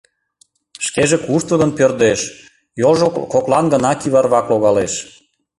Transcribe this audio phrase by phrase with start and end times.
[0.85, 2.21] Шкеже куштылгын пӧрдеш,
[2.81, 4.93] йолжо коклан гына кӱварвак логалеш.